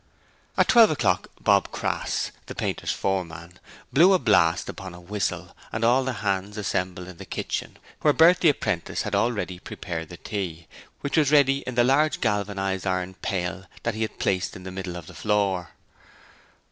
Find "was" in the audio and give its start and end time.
11.17-11.31